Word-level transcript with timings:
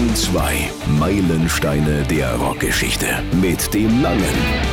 Regenbogen 0.00 0.16
2. 0.16 0.70
Meilensteine 0.98 2.02
der 2.04 2.34
Rockgeschichte. 2.36 3.06
Mit 3.40 3.72
dem 3.74 4.02
Langen. 4.02 4.24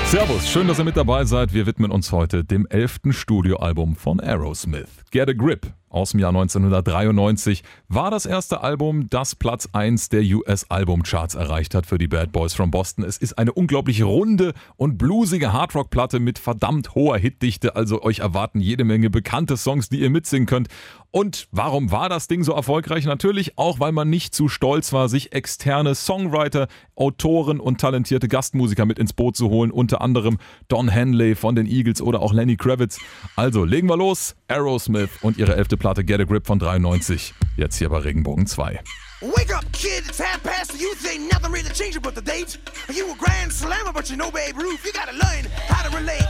Servus, 0.06 0.50
schön, 0.50 0.68
dass 0.68 0.80
ihr 0.80 0.86
mit 0.86 0.96
dabei 0.96 1.26
seid. 1.26 1.54
Wir 1.54 1.66
widmen 1.66 1.92
uns 1.92 2.14
heute 2.14 2.46
dem 2.46 2.66
elften 2.68 3.12
Studioalbum 3.12 3.96
von 3.96 4.22
Aerosmith. 4.22 4.88
Get 5.12 5.28
a 5.28 5.34
Grip 5.34 5.68
aus 5.90 6.12
dem 6.12 6.20
Jahr 6.20 6.30
1993 6.30 7.64
war 7.88 8.12
das 8.12 8.26
erste 8.26 8.62
Album, 8.62 9.10
das 9.10 9.36
Platz 9.36 9.70
1 9.72 10.10
der 10.10 10.22
US-Albumcharts 10.22 11.36
erreicht 11.36 11.74
hat 11.76 11.86
für 11.86 11.98
die 11.98 12.08
Bad 12.08 12.32
Boys 12.32 12.54
from 12.54 12.72
Boston. 12.72 13.06
Es 13.06 13.18
ist 13.18 13.38
eine 13.38 13.54
unglaublich 13.54 14.04
runde 14.04 14.54
und 14.76 14.98
bluesige 14.98 15.54
Hardrock-Platte 15.54 16.20
mit 16.20 16.40
verdammt 16.40 16.94
hoher 16.96 17.18
Hitdichte, 17.18 17.76
also 17.76 18.02
euch 18.04 18.20
erwarten 18.20 18.60
jede 18.60 18.84
Menge 18.84 19.10
bekannte 19.10 19.56
Songs, 19.56 19.88
die 19.90 20.02
ihr 20.02 20.10
mitsingen 20.10 20.46
könnt. 20.46 20.68
Und 21.12 21.48
warum 21.52 21.90
war 21.90 22.10
das 22.10 22.28
Ding 22.28 22.44
so 22.44 22.52
erfolgreich? 22.54 23.06
Natürlich 23.06 23.58
auch, 23.58 23.80
weil 23.80 23.94
man 23.94 24.10
nicht 24.10 24.36
zu 24.36 24.50
stolz 24.50 24.92
war, 24.92 25.08
sich 25.08 25.32
externe 25.32 25.96
Songwriter, 25.96 26.68
Autoren 26.96 27.60
und 27.60 27.80
talentierte 27.80 28.28
Gastmusiker 28.28 28.86
mit 28.86 29.00
ins 29.00 29.14
Boot 29.14 29.38
zu 29.38 29.50
holen, 29.50 29.72
unter 29.72 30.02
anderem 30.02 30.38
Don 30.68 30.90
Henley 30.90 31.36
von 31.36 31.56
den 31.56 31.66
Eagles 31.66 32.02
oder 32.02 32.22
auch 32.22 32.34
Lenny 32.34 32.58
Kravitz. 32.58 33.00
Also 33.36 33.64
legen 33.64 33.88
wir 33.88 33.98
los, 33.98 34.36
Aerosmith 34.48 35.10
und 35.22 35.38
ihre 35.38 35.56
elfte 35.56 35.77
Platte 35.78 36.04
Get 36.04 36.20
a 36.20 36.26
Grip 36.26 36.46
von 36.46 36.60
93, 36.60 37.34
jetzt 37.56 37.78
hier 37.78 37.90
bei 37.90 38.00
Regenbogen 38.00 38.48
2. 38.48 38.80
Wake 39.22 39.56
up, 39.56 39.66
kid, 39.72 40.04
it's 40.08 40.20
half 40.20 40.42
past 40.44 40.72
the 40.72 40.78
youth, 40.78 41.04
ain't 41.10 41.32
nothing 41.32 41.52
really 41.52 41.70
changing 41.74 42.02
but 42.02 42.14
the 42.14 42.22
date. 42.22 42.60
You 42.94 43.12
a 43.12 43.16
grand 43.16 43.52
slammer, 43.52 43.92
but 43.92 44.10
you 44.10 44.16
know 44.16 44.30
Babe 44.30 44.58
Ruth, 44.58 44.86
you 44.86 44.92
gotta 44.92 45.14
learn 45.14 45.46
how 45.68 45.84
to 45.88 45.96
relate. 45.96 46.26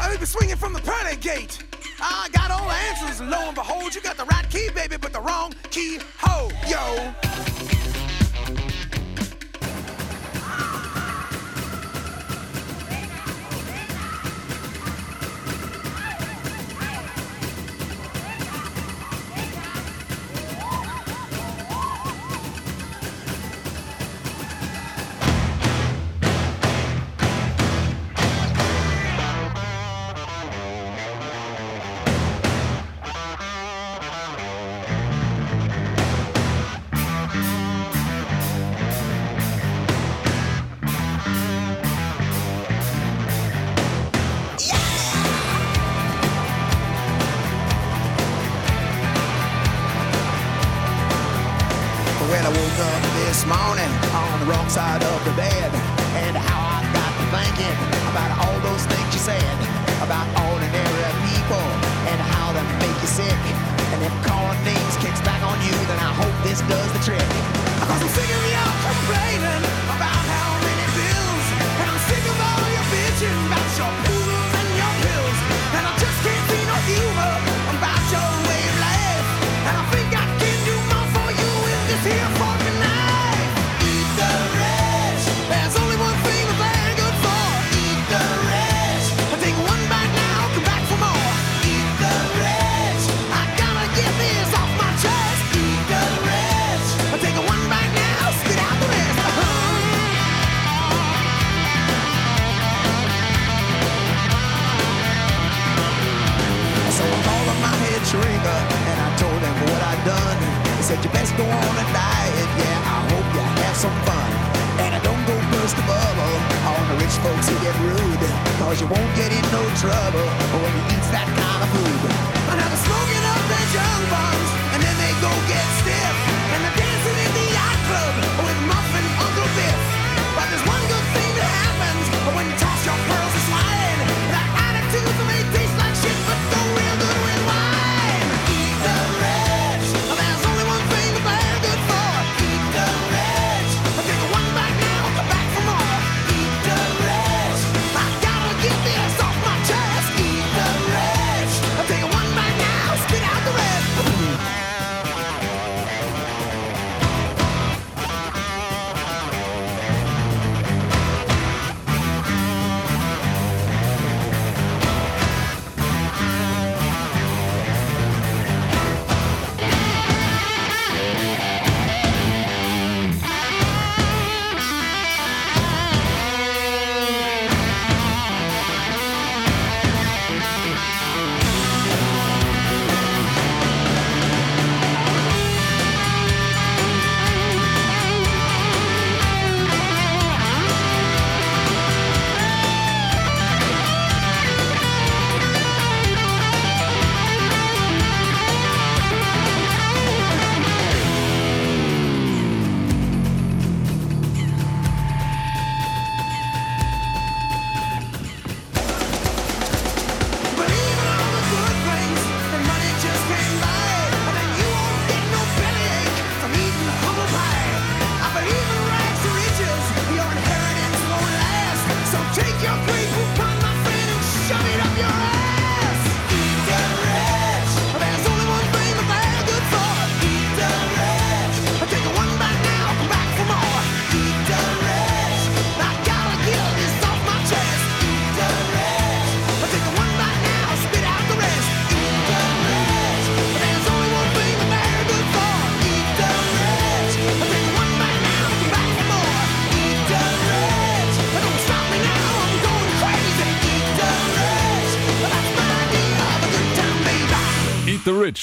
I've 0.00 0.18
been 0.18 0.26
swinging 0.26 0.56
from 0.56 0.72
the 0.72 0.80
pearly 0.80 1.16
gate. 1.16 1.62
I 2.00 2.28
got 2.32 2.50
all 2.50 2.66
the 2.66 2.74
answers, 2.74 3.20
and 3.20 3.30
lo 3.30 3.38
and 3.46 3.54
behold, 3.54 3.94
you 3.94 4.00
got 4.00 4.16
the 4.16 4.24
right 4.24 4.48
key, 4.48 4.70
baby, 4.74 4.96
but 4.98 5.12
the 5.12 5.20
wrong 5.20 5.52
key. 5.70 5.98
Ho, 6.20 6.50
yo. 6.66 7.89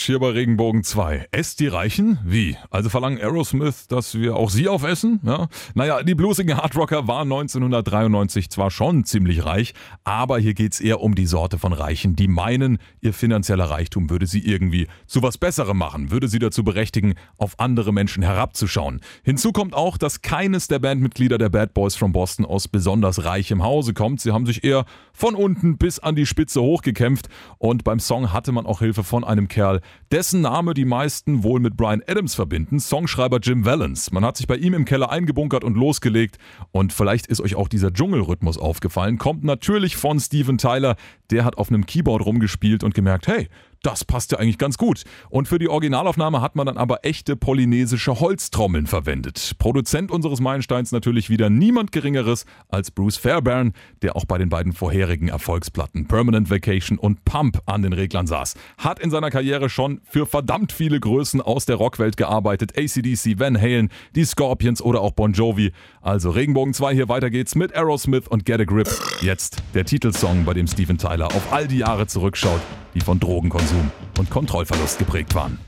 Bei 0.07 0.29
Regenbogen 0.29 0.85
2. 0.85 1.27
Esst 1.31 1.59
die 1.59 1.67
Reichen? 1.67 2.17
Wie? 2.23 2.55
Also 2.69 2.89
verlangen 2.89 3.19
Aerosmith, 3.19 3.87
dass 3.89 4.17
wir 4.17 4.37
auch 4.37 4.49
sie 4.49 4.69
aufessen? 4.69 5.19
Ja? 5.23 5.49
Naja, 5.75 6.01
die 6.01 6.15
bluesigen 6.15 6.55
Hardrocker 6.55 7.09
waren 7.09 7.29
1993 7.29 8.49
zwar 8.49 8.71
schon 8.71 9.03
ziemlich 9.03 9.43
reich, 9.43 9.73
aber 10.05 10.39
hier 10.39 10.53
geht's 10.53 10.79
eher 10.79 11.01
um 11.01 11.13
die 11.13 11.25
Sorte 11.25 11.59
von 11.59 11.73
Reichen, 11.73 12.15
die 12.15 12.29
meinen, 12.29 12.77
ihr 13.01 13.13
finanzieller 13.13 13.65
Reichtum 13.65 14.09
würde 14.09 14.27
sie 14.27 14.39
irgendwie 14.39 14.87
zu 15.07 15.21
was 15.21 15.37
Besserem 15.37 15.77
machen, 15.77 16.09
würde 16.09 16.29
sie 16.29 16.39
dazu 16.39 16.63
berechtigen, 16.63 17.15
auf 17.37 17.59
andere 17.59 17.91
Menschen 17.91 18.23
herabzuschauen. 18.23 19.01
Hinzu 19.23 19.51
kommt 19.51 19.73
auch, 19.73 19.97
dass 19.97 20.21
keines 20.21 20.69
der 20.69 20.79
Bandmitglieder 20.79 21.37
der 21.37 21.49
Bad 21.49 21.73
Boys 21.73 21.95
from 21.95 22.13
Boston 22.13 22.45
aus 22.45 22.69
besonders 22.69 23.25
reichem 23.25 23.61
Hause 23.61 23.93
kommt. 23.93 24.21
Sie 24.21 24.31
haben 24.31 24.45
sich 24.45 24.63
eher 24.63 24.85
von 25.17 25.33
unten 25.33 25.77
bis 25.77 25.97
an 25.97 26.15
die 26.15 26.27
Spitze 26.27 26.61
hochgekämpft. 26.61 27.27
Und 27.57 27.83
beim 27.83 27.99
Song 27.99 28.31
hatte 28.31 28.51
man 28.51 28.67
auch 28.67 28.79
Hilfe 28.79 29.03
von 29.03 29.23
einem 29.23 29.47
Kerl, 29.47 29.81
dessen 30.11 30.41
Name 30.41 30.75
die 30.75 30.85
meisten 30.85 31.43
wohl 31.43 31.59
mit 31.59 31.75
Brian 31.75 32.03
Adams 32.07 32.35
verbinden, 32.35 32.79
Songschreiber 32.79 33.39
Jim 33.39 33.65
Valance. 33.65 34.13
Man 34.13 34.23
hat 34.23 34.37
sich 34.37 34.45
bei 34.45 34.57
ihm 34.57 34.75
im 34.75 34.85
Keller 34.85 35.09
eingebunkert 35.09 35.63
und 35.63 35.75
losgelegt. 35.75 36.37
Und 36.71 36.93
vielleicht 36.93 37.25
ist 37.25 37.41
euch 37.41 37.55
auch 37.55 37.67
dieser 37.67 37.91
Dschungelrhythmus 37.91 38.59
aufgefallen, 38.59 39.17
kommt 39.17 39.43
natürlich 39.43 39.97
von 39.97 40.19
Steven 40.19 40.59
Tyler, 40.59 40.95
der 41.31 41.43
hat 41.43 41.57
auf 41.57 41.69
einem 41.69 41.87
Keyboard 41.87 42.23
rumgespielt 42.23 42.83
und 42.83 42.93
gemerkt, 42.93 43.27
hey, 43.27 43.47
das 43.83 44.03
passt 44.03 44.31
ja 44.31 44.39
eigentlich 44.39 44.57
ganz 44.57 44.77
gut. 44.77 45.03
Und 45.29 45.47
für 45.47 45.59
die 45.59 45.69
Originalaufnahme 45.69 46.41
hat 46.41 46.55
man 46.55 46.65
dann 46.65 46.77
aber 46.77 47.05
echte 47.05 47.35
polynesische 47.35 48.19
Holztrommeln 48.19 48.87
verwendet. 48.87 49.55
Produzent 49.59 50.11
unseres 50.11 50.39
Meilensteins 50.39 50.91
natürlich 50.91 51.29
wieder 51.29 51.49
niemand 51.49 51.91
Geringeres 51.91 52.45
als 52.69 52.91
Bruce 52.91 53.17
Fairbairn, 53.17 53.73
der 54.01 54.15
auch 54.15 54.25
bei 54.25 54.37
den 54.37 54.49
beiden 54.49 54.73
vorherigen 54.73 55.27
Erfolgsplatten 55.29 56.07
Permanent 56.07 56.49
Vacation 56.49 56.97
und 56.97 57.23
Pump 57.25 57.61
an 57.65 57.81
den 57.81 57.93
Reglern 57.93 58.27
saß. 58.27 58.55
Hat 58.77 58.99
in 58.99 59.11
seiner 59.11 59.29
Karriere 59.29 59.69
schon 59.69 60.01
für 60.03 60.25
verdammt 60.25 60.71
viele 60.71 60.99
Größen 60.99 61.41
aus 61.41 61.65
der 61.65 61.77
Rockwelt 61.77 62.17
gearbeitet. 62.17 62.77
ACDC, 62.77 63.39
Van 63.39 63.59
Halen, 63.59 63.89
die 64.15 64.25
Scorpions 64.25 64.81
oder 64.81 65.01
auch 65.01 65.11
Bon 65.11 65.33
Jovi. 65.33 65.71
Also 66.01 66.29
Regenbogen 66.29 66.73
2, 66.73 66.93
hier 66.93 67.09
weiter 67.09 67.29
geht's 67.29 67.55
mit 67.55 67.75
Aerosmith 67.75 68.27
und 68.27 68.45
Get 68.45 68.61
a 68.61 68.63
Grip. 68.63 68.89
Jetzt 69.21 69.61
der 69.73 69.85
Titelsong, 69.85 70.45
bei 70.45 70.53
dem 70.53 70.67
Steven 70.67 70.97
Tyler 70.97 71.27
auf 71.27 71.51
all 71.51 71.67
die 71.67 71.79
Jahre 71.79 72.07
zurückschaut, 72.07 72.61
die 72.97 73.05
von 73.05 73.19
Drogenkonsum 73.19 73.91
und 74.17 74.29
Kontrollverlust 74.29 74.97
geprägt 74.97 75.35
waren. 75.35 75.59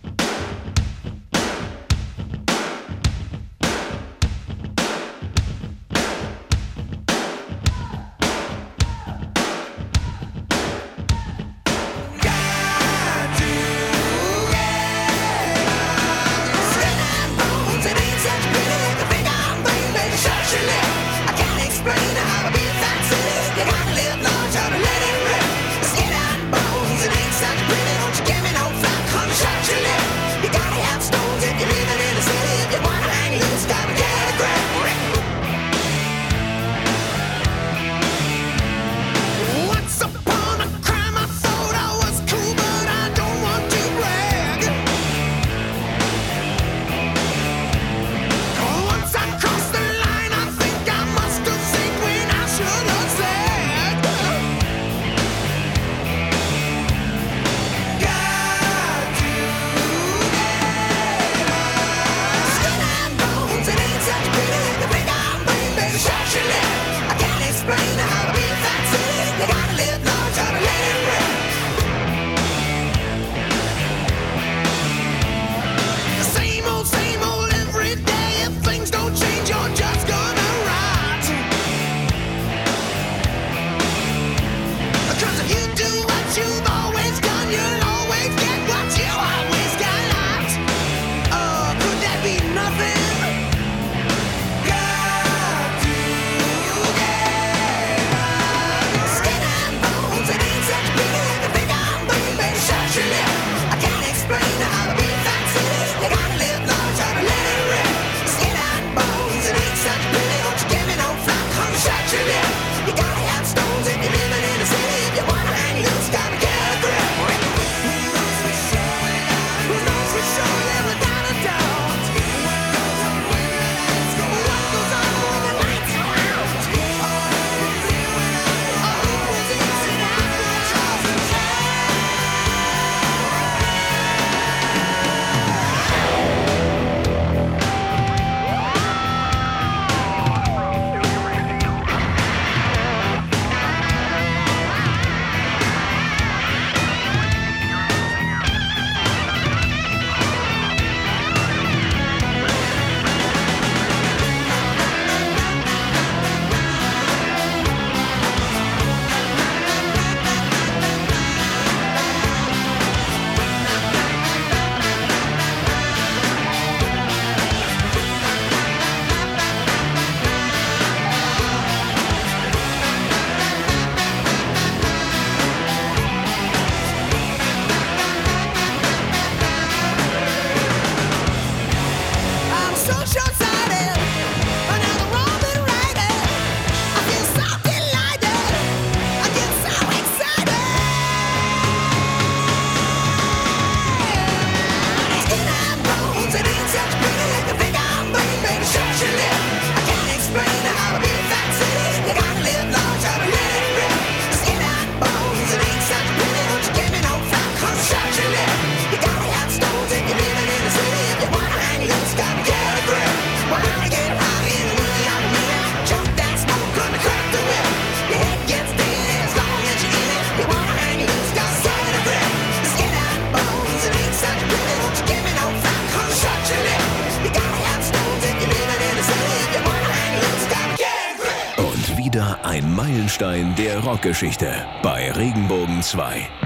Rockgeschichte 233.83 234.65
bei 234.83 235.11
Regenbogen 235.11 235.81
2. 235.81 236.38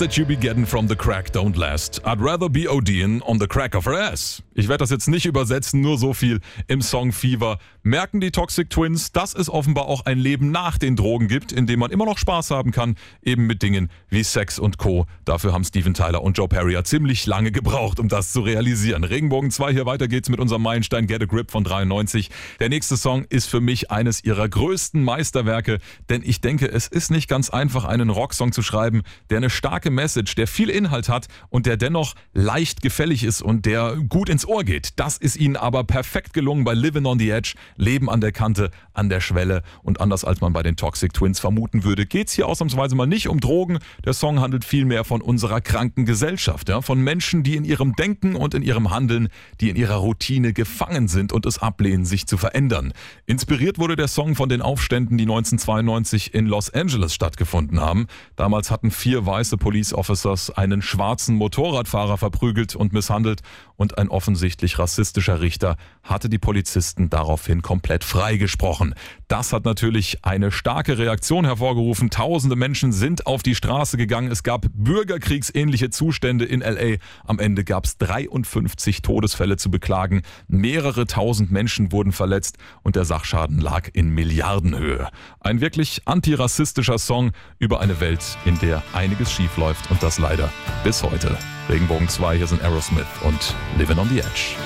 that 0.00 0.16
you 0.16 0.24
be 0.24 0.34
getting 0.34 0.64
from 0.64 0.86
the 0.86 0.96
crack 0.96 1.30
don't 1.30 1.58
last. 1.58 2.00
I'd 2.06 2.22
rather 2.22 2.48
be 2.48 2.64
ODing 2.64 3.20
on 3.28 3.36
the 3.36 3.46
crack 3.46 3.74
of 3.74 3.84
her 3.84 3.92
ass. 3.92 4.40
Ich 4.60 4.68
werde 4.68 4.82
das 4.82 4.90
jetzt 4.90 5.08
nicht 5.08 5.24
übersetzen, 5.24 5.80
nur 5.80 5.96
so 5.96 6.12
viel 6.12 6.40
im 6.66 6.82
Song 6.82 7.12
Fever. 7.12 7.58
Merken 7.82 8.20
die 8.20 8.30
Toxic 8.30 8.68
Twins, 8.68 9.10
dass 9.10 9.34
es 9.34 9.48
offenbar 9.48 9.86
auch 9.86 10.04
ein 10.04 10.18
Leben 10.18 10.50
nach 10.50 10.76
den 10.76 10.96
Drogen 10.96 11.28
gibt, 11.28 11.50
in 11.50 11.66
dem 11.66 11.80
man 11.80 11.90
immer 11.90 12.04
noch 12.04 12.18
Spaß 12.18 12.50
haben 12.50 12.70
kann, 12.70 12.96
eben 13.22 13.46
mit 13.46 13.62
Dingen 13.62 13.88
wie 14.10 14.22
Sex 14.22 14.58
und 14.58 14.76
Co. 14.76 15.06
Dafür 15.24 15.54
haben 15.54 15.64
Steven 15.64 15.94
Tyler 15.94 16.22
und 16.22 16.36
Joe 16.36 16.46
Perry 16.46 16.74
ja 16.74 16.84
ziemlich 16.84 17.24
lange 17.24 17.52
gebraucht, 17.52 17.98
um 17.98 18.08
das 18.08 18.32
zu 18.32 18.42
realisieren. 18.42 19.02
Regenbogen 19.02 19.50
2, 19.50 19.72
hier 19.72 19.86
weiter 19.86 20.08
geht's 20.08 20.28
mit 20.28 20.40
unserem 20.40 20.60
Meilenstein 20.60 21.06
Get 21.06 21.22
a 21.22 21.24
Grip 21.24 21.50
von 21.50 21.64
93. 21.64 22.28
Der 22.58 22.68
nächste 22.68 22.98
Song 22.98 23.24
ist 23.30 23.48
für 23.48 23.62
mich 23.62 23.90
eines 23.90 24.22
ihrer 24.24 24.46
größten 24.46 25.02
Meisterwerke, 25.02 25.78
denn 26.10 26.20
ich 26.22 26.42
denke, 26.42 26.70
es 26.70 26.86
ist 26.86 27.10
nicht 27.10 27.28
ganz 27.28 27.48
einfach, 27.48 27.86
einen 27.86 28.10
Rocksong 28.10 28.52
zu 28.52 28.60
schreiben, 28.60 29.04
der 29.30 29.38
eine 29.38 29.48
starke 29.48 29.90
Message, 29.90 30.34
der 30.34 30.46
viel 30.46 30.68
Inhalt 30.68 31.08
hat 31.08 31.28
und 31.48 31.64
der 31.64 31.78
dennoch 31.78 32.14
leicht 32.34 32.82
gefällig 32.82 33.24
ist 33.24 33.40
und 33.40 33.64
der 33.64 33.96
gut 33.96 34.28
ins 34.28 34.44
Ohr 34.50 34.64
geht. 34.64 34.98
Das 34.98 35.16
ist 35.16 35.36
ihnen 35.36 35.56
aber 35.56 35.84
perfekt 35.84 36.32
gelungen 36.32 36.64
bei 36.64 36.74
Living 36.74 37.06
on 37.06 37.20
the 37.20 37.30
Edge, 37.30 37.54
Leben 37.76 38.10
an 38.10 38.20
der 38.20 38.32
Kante, 38.32 38.72
an 38.94 39.08
der 39.08 39.20
Schwelle 39.20 39.62
und 39.84 40.00
anders 40.00 40.24
als 40.24 40.40
man 40.40 40.52
bei 40.52 40.64
den 40.64 40.74
Toxic 40.74 41.12
Twins 41.12 41.38
vermuten 41.38 41.84
würde, 41.84 42.04
geht's 42.04 42.32
hier 42.32 42.48
ausnahmsweise 42.48 42.96
mal 42.96 43.06
nicht 43.06 43.28
um 43.28 43.38
Drogen. 43.38 43.78
Der 44.04 44.12
Song 44.12 44.40
handelt 44.40 44.64
vielmehr 44.64 45.04
von 45.04 45.22
unserer 45.22 45.60
kranken 45.60 46.04
Gesellschaft, 46.04 46.68
ja? 46.68 46.80
von 46.80 47.00
Menschen, 47.00 47.44
die 47.44 47.54
in 47.54 47.64
ihrem 47.64 47.94
Denken 47.94 48.34
und 48.34 48.54
in 48.54 48.62
ihrem 48.62 48.90
Handeln, 48.90 49.28
die 49.60 49.70
in 49.70 49.76
ihrer 49.76 49.96
Routine 49.96 50.52
gefangen 50.52 51.06
sind 51.06 51.32
und 51.32 51.46
es 51.46 51.58
ablehnen, 51.58 52.04
sich 52.04 52.26
zu 52.26 52.36
verändern. 52.36 52.92
Inspiriert 53.26 53.78
wurde 53.78 53.94
der 53.94 54.08
Song 54.08 54.34
von 54.34 54.48
den 54.48 54.62
Aufständen, 54.62 55.16
die 55.16 55.24
1992 55.24 56.34
in 56.34 56.46
Los 56.46 56.70
Angeles 56.70 57.14
stattgefunden 57.14 57.78
haben. 57.78 58.08
Damals 58.34 58.72
hatten 58.72 58.90
vier 58.90 59.24
weiße 59.24 59.58
Police 59.58 59.92
Officers 59.92 60.50
einen 60.50 60.82
schwarzen 60.82 61.36
Motorradfahrer 61.36 62.18
verprügelt 62.18 62.74
und 62.74 62.92
misshandelt 62.92 63.42
und 63.76 63.96
ein 63.96 64.08
offensichtlich 64.30 64.78
rassistischer 64.78 65.40
Richter 65.40 65.76
hatte 66.04 66.28
die 66.28 66.38
Polizisten 66.38 67.10
daraufhin 67.10 67.62
komplett 67.62 68.04
freigesprochen. 68.04 68.94
Das 69.30 69.52
hat 69.52 69.64
natürlich 69.64 70.24
eine 70.24 70.50
starke 70.50 70.98
Reaktion 70.98 71.44
hervorgerufen. 71.44 72.10
Tausende 72.10 72.56
Menschen 72.56 72.90
sind 72.90 73.28
auf 73.28 73.44
die 73.44 73.54
Straße 73.54 73.96
gegangen. 73.96 74.28
Es 74.28 74.42
gab 74.42 74.66
bürgerkriegsähnliche 74.74 75.88
Zustände 75.90 76.44
in 76.44 76.62
LA. 76.62 76.96
Am 77.24 77.38
Ende 77.38 77.62
gab 77.62 77.84
es 77.84 77.96
53 77.98 79.02
Todesfälle 79.02 79.56
zu 79.56 79.70
beklagen. 79.70 80.22
Mehrere 80.48 81.06
tausend 81.06 81.52
Menschen 81.52 81.92
wurden 81.92 82.10
verletzt 82.10 82.58
und 82.82 82.96
der 82.96 83.04
Sachschaden 83.04 83.60
lag 83.60 83.88
in 83.92 84.08
Milliardenhöhe. 84.08 85.08
Ein 85.38 85.60
wirklich 85.60 86.02
antirassistischer 86.06 86.98
Song 86.98 87.30
über 87.60 87.78
eine 87.78 88.00
Welt, 88.00 88.36
in 88.46 88.58
der 88.58 88.82
einiges 88.94 89.30
schiefläuft 89.30 89.92
und 89.92 90.02
das 90.02 90.18
leider 90.18 90.52
bis 90.82 91.04
heute. 91.04 91.38
Regenbogen 91.68 92.08
2, 92.08 92.36
hier 92.36 92.48
sind 92.48 92.62
Aerosmith 92.62 93.06
und 93.22 93.54
Living 93.78 93.98
on 93.98 94.08
the 94.08 94.18
Edge. 94.18 94.56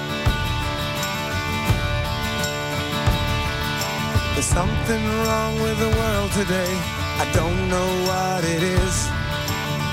There's 4.45 4.57
something 4.57 5.05
wrong 5.25 5.59
with 5.63 5.79
the 5.79 5.89
world 5.89 6.31
today. 6.33 6.73
I 7.17 7.27
don't 7.33 7.69
know 7.71 7.89
what 8.05 8.45
it 8.45 8.63
is. 8.63 8.95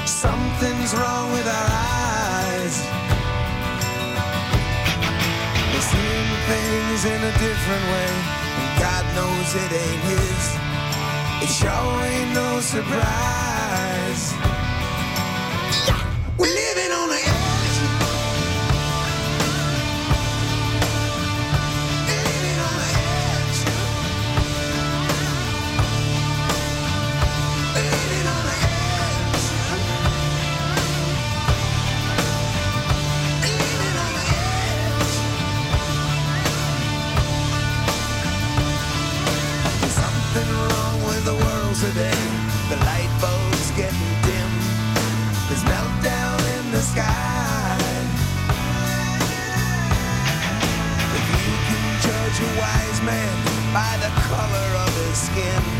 Something's 0.06 0.94
wrong 0.94 1.32
with 1.32 1.48
our 1.48 1.70
eyes. 1.72 2.76
We're 5.72 5.88
seeing 5.94 6.32
things 6.52 7.06
in 7.06 7.20
a 7.24 7.34
different 7.40 7.86
way, 7.96 8.12
and 8.60 8.70
God 8.84 9.04
knows 9.16 9.56
it 9.56 9.72
ain't 9.72 10.04
His. 10.12 10.44
It 11.44 11.52
sure 11.60 12.04
ain't 12.12 12.34
no 12.34 12.60
surprise. 12.60 14.34
We're 16.38 16.54
living 16.54 16.92
on 16.92 17.08
the 17.08 17.22
edge. 17.24 17.51
Sky. 46.92 47.78
If 51.18 51.26
you 51.32 51.56
can 51.68 51.84
judge 52.04 52.38
a 52.44 52.52
wise 52.60 53.00
man 53.04 53.36
by 53.72 53.92
the 54.04 54.12
color 54.28 54.70
of 54.84 54.92
his 55.08 55.18
skin, 55.28 55.71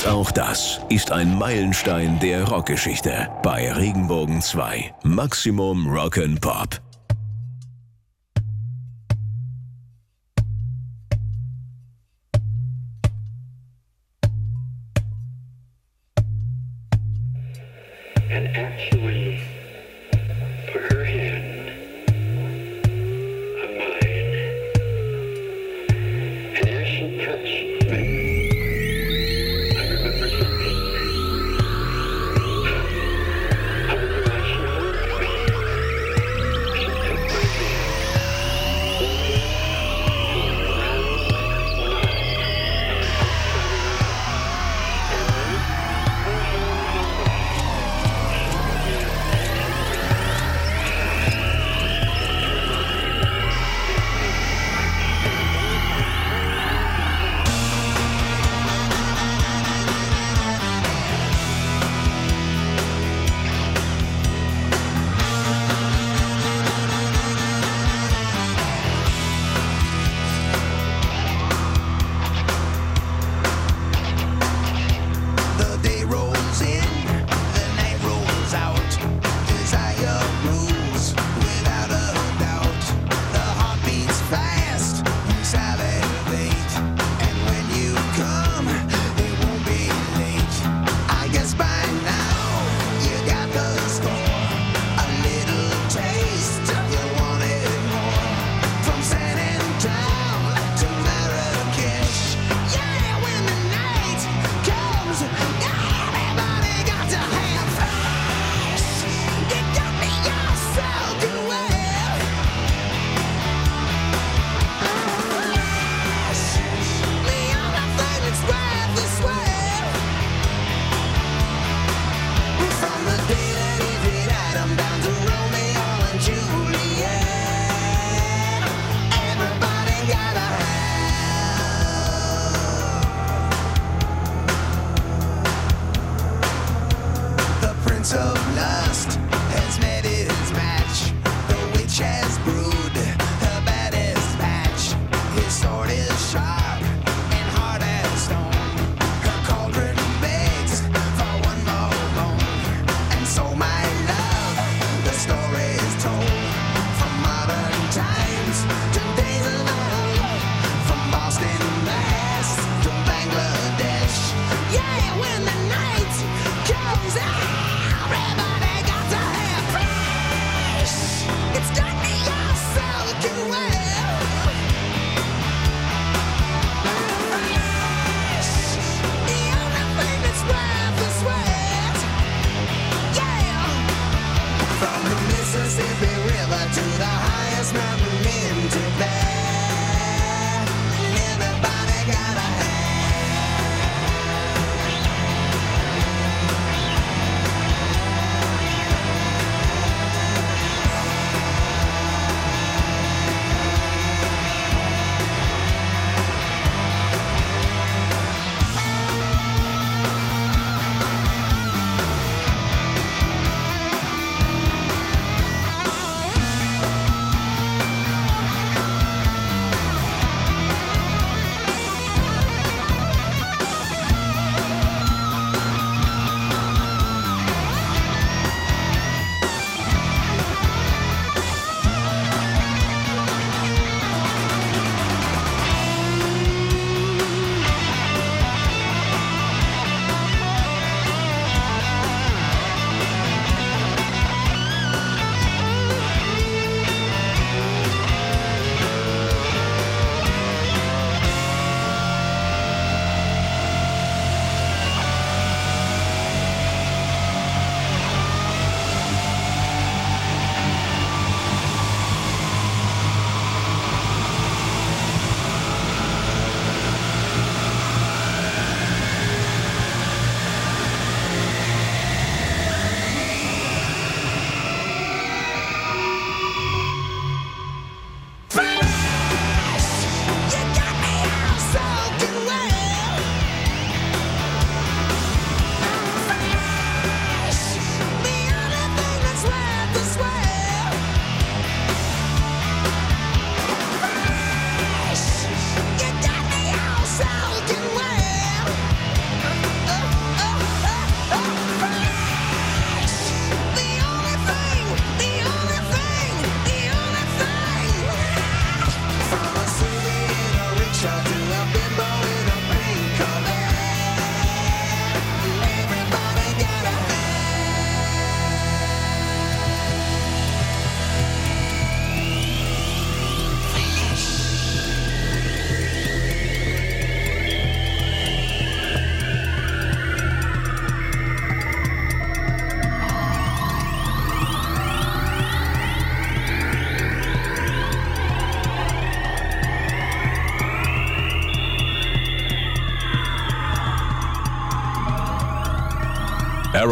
Und 0.00 0.08
auch 0.08 0.30
das 0.30 0.80
ist 0.88 1.12
ein 1.12 1.36
Meilenstein 1.36 2.18
der 2.20 2.44
Rockgeschichte 2.44 3.28
bei 3.42 3.70
Regenbogen 3.70 4.40
2 4.40 4.94
Maximum 5.02 5.86
Rock'n'Pop. 5.88 6.89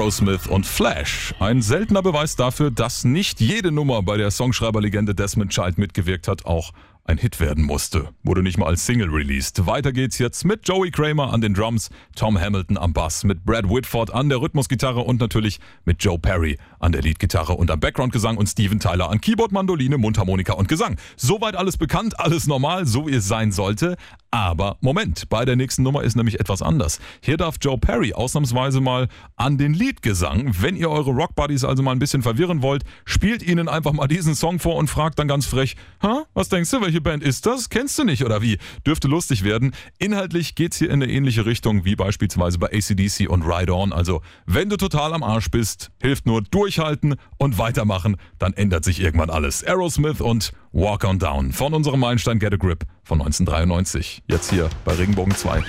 Aerosmith 0.09 0.47
und 0.47 0.65
Flash. 0.65 1.35
Ein 1.39 1.61
seltener 1.61 2.01
Beweis 2.01 2.35
dafür, 2.35 2.71
dass 2.71 3.05
nicht 3.05 3.43
jede 3.43 3.71
Nummer, 3.71 4.03
bei 4.03 4.17
der 4.17 4.31
Songschreiberlegende 4.31 5.15
Desmond 5.15 5.51
Child 5.51 5.77
mitgewirkt 5.77 6.29
hat, 6.29 6.47
auch 6.47 6.73
ein 7.05 7.19
Hit 7.19 7.41
werden 7.41 7.63
musste. 7.65 8.09
Wurde 8.23 8.43
nicht 8.43 8.57
mal 8.57 8.69
als 8.69 8.87
Single 8.87 9.11
released. 9.11 9.67
Weiter 9.67 9.93
geht's 9.93 10.19
jetzt 10.19 10.47
mit 10.47 10.67
Joey 10.67 10.91
Kramer 10.91 11.31
an 11.33 11.43
den 11.43 11.53
Drums, 11.53 11.91
Tom 12.17 12.41
Hamilton 12.41 12.79
am 12.79 12.95
Bass, 12.95 13.23
mit 13.25 13.45
Brad 13.45 13.69
Whitford 13.69 14.13
an 14.15 14.31
der 14.31 14.41
Rhythmusgitarre 14.41 15.01
und 15.01 15.21
natürlich 15.21 15.61
mit 15.85 16.03
Joe 16.03 16.19
Perry 16.19 16.59
an 16.81 16.93
der 16.93 17.03
Leadgitarre 17.03 17.53
und 17.53 17.71
am 17.71 17.81
Backgroundgesang 17.81 18.39
und 18.39 18.47
Steven 18.47 18.81
Tyler 18.81 19.11
an 19.11 19.21
Keyboard, 19.21 19.53
Mandoline, 19.53 19.99
Mundharmonika 19.99 20.55
und 20.55 20.69
Gesang. 20.69 20.97
Soweit 21.17 21.55
alles 21.55 21.77
bekannt, 21.77 22.19
alles 22.19 22.47
normal, 22.47 22.87
so 22.87 23.07
wie 23.07 23.15
es 23.15 23.29
sein 23.29 23.53
sollte. 23.53 23.97
Aber 24.31 24.77
Moment, 24.81 25.31
bei 25.31 25.47
der 25.47 25.57
nächsten 25.57 25.83
Nummer 25.83 26.03
ist 26.03 26.15
nämlich 26.15 26.39
etwas 26.39 26.61
anders. 26.61 27.01
Hier 27.23 27.39
darf 27.39 27.57
Joe 27.63 27.79
Perry 27.79 28.13
ausnahmsweise 28.13 28.83
mal 28.83 29.09
an 29.37 29.57
den 29.57 29.73
Leadgesang. 29.73 30.55
Wenn 30.61 30.77
ihr 30.77 30.91
eure 30.91 31.13
Rockbuddies 31.13 31.65
also 31.65 31.83
mal 31.83 31.93
ein 31.93 31.99
bisschen 31.99 32.23
verwirren 32.23 32.61
wollt, 32.61 32.85
spielt 33.07 33.43
ihnen 33.43 33.69
einfach 33.69 33.93
mal 33.93 34.07
diesen 34.07 34.35
Song 34.35 34.59
vor 34.59 34.77
und 34.77 34.89
fragt 34.89 35.19
dann 35.19 35.29
ganz 35.29 35.47
frech, 35.47 35.77
ha, 36.03 36.27
was 36.35 36.51
denkst 36.51 36.71
du, 36.71 36.83
welche 36.83 37.01
Band 37.01 37.23
ist 37.23 37.47
das? 37.47 37.71
Kennst 37.71 37.99
du 37.99 38.05
nicht 38.05 38.23
oder 38.23 38.43
wie? 38.43 38.59
Dürfte 38.87 39.09
lustig 39.09 39.45
werden. 39.45 39.73
Inhaltlich 39.99 40.55
geht's 40.55 40.77
hier 40.77 40.91
in 40.91 41.03
eine 41.03 41.11
ähnliche 41.11 41.47
Richtung 41.47 41.87
wie 41.87 41.97
beispielsweise 41.97 42.59
bei 42.59 42.67
ACDC 42.67 43.31
und 43.31 43.45
Ride 43.45 43.75
On. 43.75 43.95
Also, 43.95 44.21
wenn 44.45 44.69
du 44.69 44.77
total 44.77 45.15
am 45.15 45.23
Arsch 45.23 45.51
bist, 45.51 45.91
hilft 46.03 46.27
nur 46.27 46.43
durchhalten 46.43 47.15
und 47.39 47.57
weitermachen, 47.57 48.17
dann 48.39 48.53
ändert 48.53 48.85
sich 48.85 49.01
irgendwann 49.01 49.31
alles. 49.31 49.65
Aerosmith 49.65 50.21
und 50.21 50.53
Walk 50.73 51.05
on 51.05 51.19
Down 51.19 51.53
von 51.53 51.75
unserem 51.75 52.01
Meilenstein 52.01 52.39
Get 52.39 52.53
a 52.53 52.57
Grip 52.57 52.85
von 53.03 53.21
1993. 53.21 54.23
Jetzt 54.27 54.51
hier 54.51 54.69
bei 54.85 54.95
Regenbogen 54.95 55.35
2. 55.35 55.59
You 55.61 55.65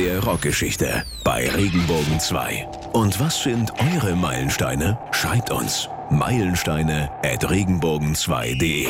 der 0.00 0.24
Rockgeschichte 0.24 1.04
bei 1.24 1.46
Regenbogen 1.50 2.18
2. 2.18 2.66
Und 2.94 3.20
was 3.20 3.42
sind 3.42 3.70
eure 3.94 4.16
Meilensteine? 4.16 4.98
Schreibt 5.12 5.50
uns. 5.50 5.90
Meilensteine 6.08 7.10
at 7.22 7.44
regenbogen2.de 7.44 8.88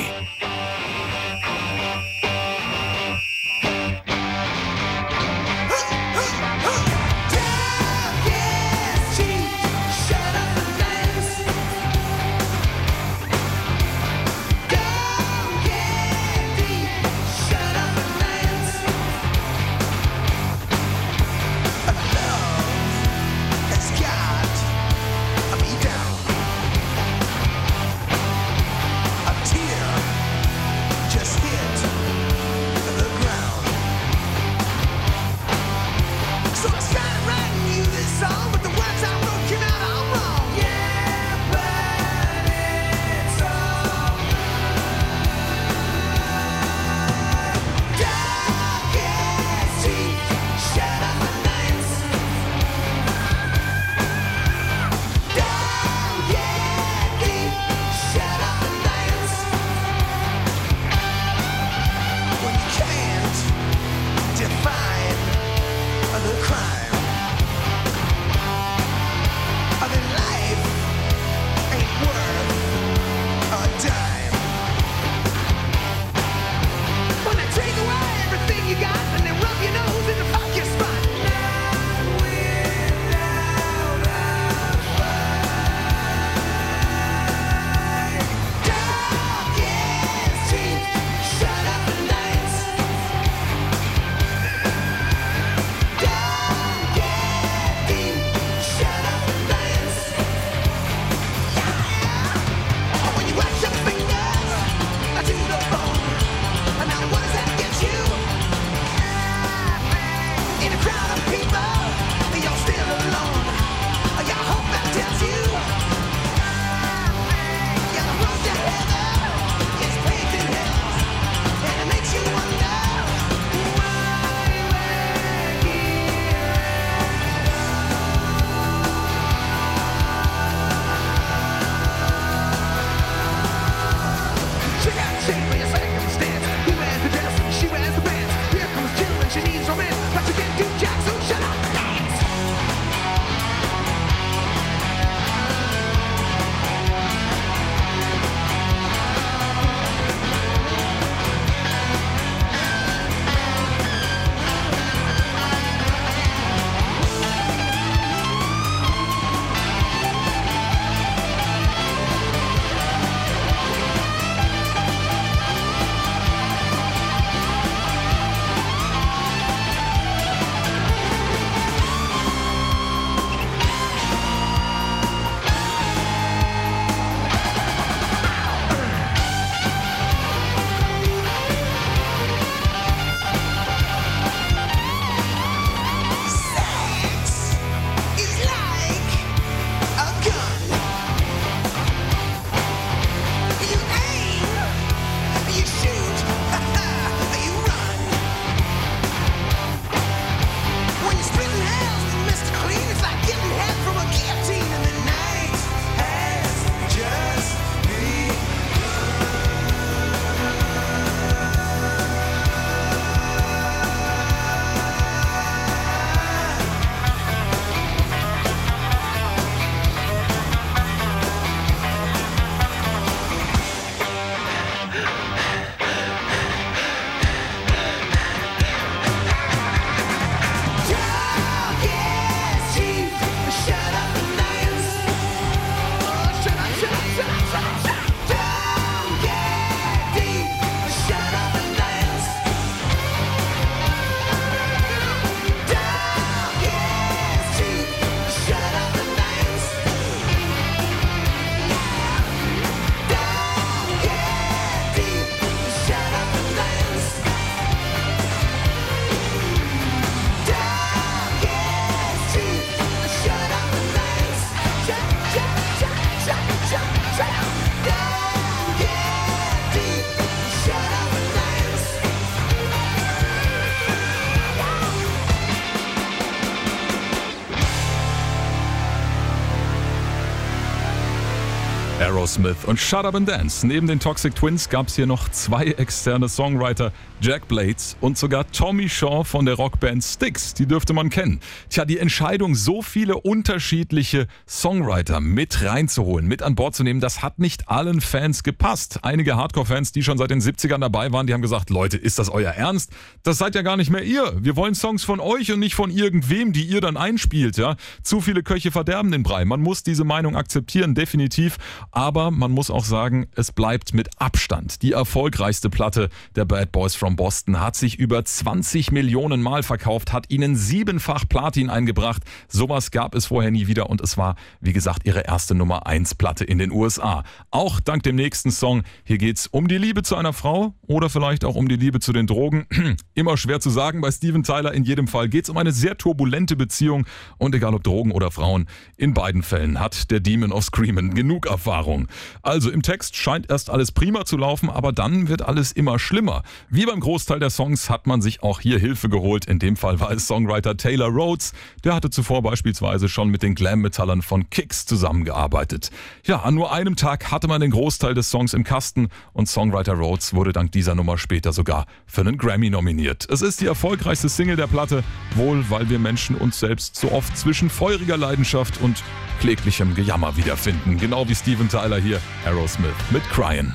Aerosmith 282.40 282.64
und 282.66 282.78
Shut 282.78 283.04
Up 283.04 283.14
and 283.14 283.28
Dance. 283.28 283.66
Neben 283.66 283.86
den 283.86 284.00
Toxic 284.00 284.34
Twins 284.34 284.68
gab 284.68 284.88
es 284.88 284.96
hier 284.96 285.06
noch 285.06 285.28
zwei 285.30 285.66
externe 285.66 286.28
Songwriter, 286.28 286.92
Jack 287.20 287.48
Blades 287.48 287.96
und 288.00 288.16
sogar 288.16 288.50
Tommy 288.50 288.88
Shaw 288.88 289.24
von 289.24 289.44
der 289.44 289.54
Rockband 289.54 290.02
Styx. 290.02 290.54
Die 290.54 290.66
dürfte 290.66 290.92
man 290.92 291.10
kennen. 291.10 291.40
Tja, 291.68 291.84
die 291.84 291.98
Entscheidung, 291.98 292.54
so 292.54 292.82
viele 292.82 293.16
unterschiedliche 293.16 294.26
Songwriter 294.48 295.20
mit 295.20 295.62
reinzuholen, 295.62 296.26
mit 296.26 296.42
an 296.42 296.54
Bord 296.54 296.74
zu 296.74 296.82
nehmen, 296.82 297.00
das 297.00 297.22
hat 297.22 297.38
nicht 297.38 297.68
allen 297.68 298.00
Fans 298.00 298.42
gepasst. 298.42 299.00
Einige 299.02 299.36
Hardcore-Fans, 299.36 299.92
die 299.92 300.02
schon 300.02 300.16
seit 300.16 300.30
den 300.30 300.40
70ern 300.40 300.78
dabei 300.78 301.12
waren, 301.12 301.26
die 301.26 301.34
haben 301.34 301.42
gesagt, 301.42 301.68
Leute, 301.68 301.98
ist 301.98 302.18
das 302.18 302.30
euer 302.30 302.52
Ernst? 302.52 302.90
Das 303.22 303.38
seid 303.38 303.54
ja 303.54 303.62
gar 303.62 303.76
nicht 303.76 303.90
mehr 303.90 304.02
ihr. 304.02 304.32
Wir 304.40 304.56
wollen 304.56 304.74
Songs 304.74 305.04
von 305.04 305.20
euch 305.20 305.52
und 305.52 305.60
nicht 305.60 305.74
von 305.74 305.90
irgendwem, 305.90 306.52
die 306.52 306.64
ihr 306.64 306.80
dann 306.80 306.96
einspielt. 306.96 307.58
Ja? 307.58 307.76
Zu 308.02 308.20
viele 308.20 308.42
Köche 308.42 308.70
verderben 308.70 309.12
den 309.12 309.22
Brei. 309.22 309.44
Man 309.44 309.60
muss 309.60 309.82
diese 309.82 310.04
Meinung 310.04 310.36
akzeptieren, 310.36 310.94
definitiv. 310.94 311.58
Aber 311.90 312.29
man 312.30 312.52
muss 312.52 312.70
auch 312.70 312.84
sagen, 312.84 313.26
es 313.34 313.52
bleibt 313.52 313.94
mit 313.94 314.08
Abstand 314.20 314.82
die 314.82 314.92
erfolgreichste 314.92 315.70
Platte 315.70 316.08
der 316.36 316.44
Bad 316.44 316.72
Boys 316.72 316.94
from 316.94 317.16
Boston, 317.16 317.60
hat 317.60 317.76
sich 317.76 317.98
über 317.98 318.24
20 318.24 318.92
Millionen 318.92 319.42
Mal 319.42 319.62
verkauft, 319.62 320.12
hat 320.12 320.30
ihnen 320.30 320.56
siebenfach 320.56 321.28
Platin 321.28 321.70
eingebracht. 321.70 322.22
Sowas 322.48 322.90
gab 322.90 323.14
es 323.14 323.26
vorher 323.26 323.50
nie 323.50 323.66
wieder 323.66 323.90
und 323.90 324.00
es 324.00 324.16
war, 324.16 324.36
wie 324.60 324.72
gesagt, 324.72 325.06
ihre 325.06 325.20
erste 325.20 325.54
Nummer 325.54 325.86
1 325.86 326.14
Platte 326.14 326.44
in 326.44 326.58
den 326.58 326.72
USA. 326.72 327.24
Auch 327.50 327.80
dank 327.80 328.02
dem 328.02 328.16
nächsten 328.16 328.50
Song. 328.50 328.82
Hier 329.04 329.18
geht's 329.18 329.46
um 329.46 329.68
die 329.68 329.78
Liebe 329.78 330.02
zu 330.02 330.16
einer 330.16 330.32
Frau 330.32 330.74
oder 330.86 331.10
vielleicht 331.10 331.44
auch 331.44 331.54
um 331.54 331.68
die 331.68 331.76
Liebe 331.76 332.00
zu 332.00 332.12
den 332.12 332.26
Drogen. 332.26 332.66
Immer 333.14 333.36
schwer 333.36 333.60
zu 333.60 333.70
sagen 333.70 334.00
bei 334.00 334.10
Steven 334.10 334.42
Tyler. 334.42 334.72
In 334.72 334.84
jedem 334.84 335.08
Fall 335.08 335.28
geht's 335.28 335.50
um 335.50 335.56
eine 335.56 335.72
sehr 335.72 335.98
turbulente 335.98 336.56
Beziehung 336.56 337.06
und 337.38 337.54
egal 337.54 337.74
ob 337.74 337.82
Drogen 337.82 338.12
oder 338.12 338.30
Frauen, 338.30 338.66
in 338.96 339.14
beiden 339.14 339.42
Fällen 339.42 339.80
hat 339.80 340.10
der 340.10 340.20
Demon 340.20 340.52
of 340.52 340.64
Screamin 340.64 341.14
genug 341.14 341.46
Erfahrung. 341.46 342.08
Also 342.42 342.70
im 342.70 342.82
Text 342.82 343.16
scheint 343.16 343.50
erst 343.50 343.70
alles 343.70 343.92
prima 343.92 344.24
zu 344.24 344.36
laufen, 344.36 344.70
aber 344.70 344.92
dann 344.92 345.28
wird 345.28 345.42
alles 345.42 345.72
immer 345.72 345.98
schlimmer. 345.98 346.42
Wie 346.68 346.86
beim 346.86 347.00
Großteil 347.00 347.40
der 347.40 347.50
Songs 347.50 347.90
hat 347.90 348.06
man 348.06 348.22
sich 348.22 348.42
auch 348.42 348.60
hier 348.60 348.78
Hilfe 348.78 349.08
geholt. 349.08 349.44
In 349.44 349.58
dem 349.58 349.76
Fall 349.76 350.00
war 350.00 350.10
es 350.10 350.26
Songwriter 350.26 350.76
Taylor 350.76 351.08
Rhodes. 351.08 351.52
Der 351.84 351.94
hatte 351.94 352.10
zuvor 352.10 352.42
beispielsweise 352.42 353.08
schon 353.08 353.28
mit 353.28 353.42
den 353.42 353.54
Glam-Metallern 353.54 354.22
von 354.22 354.50
Kicks 354.50 354.86
zusammengearbeitet. 354.86 355.90
Ja, 356.24 356.40
an 356.40 356.54
nur 356.54 356.72
einem 356.72 356.96
Tag 356.96 357.30
hatte 357.30 357.48
man 357.48 357.60
den 357.60 357.70
Großteil 357.70 358.14
des 358.14 358.30
Songs 358.30 358.54
im 358.54 358.64
Kasten 358.64 359.08
und 359.32 359.48
Songwriter 359.48 359.92
Rhodes 359.92 360.34
wurde 360.34 360.52
dank 360.52 360.72
dieser 360.72 360.94
Nummer 360.94 361.18
später 361.18 361.52
sogar 361.52 361.86
für 362.06 362.22
einen 362.22 362.38
Grammy 362.38 362.70
nominiert. 362.70 363.26
Es 363.30 363.42
ist 363.42 363.60
die 363.60 363.66
erfolgreichste 363.66 364.28
Single 364.28 364.56
der 364.56 364.66
Platte, 364.66 365.04
wohl 365.34 365.64
weil 365.70 365.88
wir 365.88 365.98
Menschen 365.98 366.36
uns 366.36 366.58
selbst 366.58 366.96
so 366.96 367.12
oft 367.12 367.36
zwischen 367.36 367.70
feuriger 367.70 368.16
Leidenschaft 368.16 368.80
und 368.80 369.02
kläglichem 369.40 369.94
Gejammer 369.94 370.36
wiederfinden. 370.36 370.98
Genau 370.98 371.28
wie 371.28 371.34
Steven 371.34 371.68
Tyler 371.68 371.98
hier, 371.98 372.09
Aerosmith 372.44 373.10
mit 373.12 373.22
Cryin'. 373.28 373.72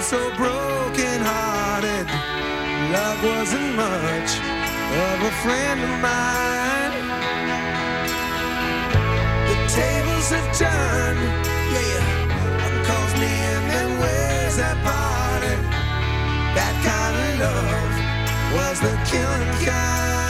So 0.00 0.30
broken 0.36 1.20
hearted. 1.20 2.06
Love 2.94 3.22
wasn't 3.22 3.74
much 3.76 4.30
of 5.04 5.20
a 5.20 5.32
friend 5.42 5.80
of 5.82 6.00
mine. 6.00 6.92
The 9.48 9.56
tables 9.68 10.30
have 10.30 10.48
turned, 10.56 11.20
yeah. 11.74 12.84
Cause 12.86 13.12
me 13.20 13.32
and 13.52 13.70
them 13.70 13.90
ways 14.00 14.56
have 14.56 14.80
parted. 14.82 15.60
That 16.56 16.74
kind 16.88 17.16
of 17.26 17.38
love 17.40 18.07
was 18.52 18.80
the 18.80 18.94
killing 19.10 19.66
kind. 19.66 20.27